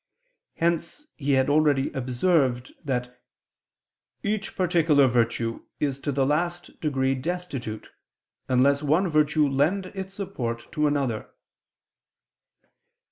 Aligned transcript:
Hence 0.55 1.05
he 1.15 1.33
had 1.33 1.47
already 1.47 1.91
observed 1.91 2.73
that 2.83 3.21
"each 4.23 4.55
particular 4.55 5.05
virtue 5.05 5.67
is 5.79 5.99
to 5.99 6.11
the 6.11 6.25
last 6.25 6.79
degree 6.81 7.13
destitute, 7.13 7.87
unless 8.49 8.81
one 8.81 9.07
virtue 9.09 9.47
lend 9.47 9.85
its 9.93 10.15
support 10.15 10.71
to 10.71 10.87
another." 10.87 11.29